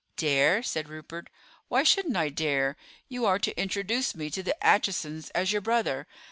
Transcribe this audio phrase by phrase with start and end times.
[0.17, 1.29] "Dare?" said Rupert;
[1.67, 2.75] "why shouldn't I dare?
[3.07, 6.07] You are to introduce me to the Achesons as your brother.